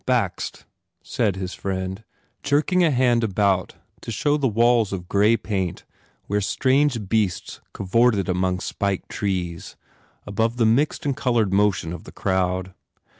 [0.07, 0.65] "Bakst,"
[1.03, 2.03] said his friend,
[2.41, 5.85] jerking a hand about to show the walls of grey paint
[6.25, 9.75] where strange beasts cavorted among spiked trees,
[10.25, 12.73] above the mixed and coloured motion of the crowd.